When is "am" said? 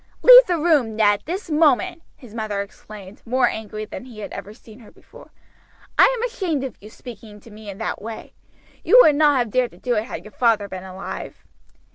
6.17-6.23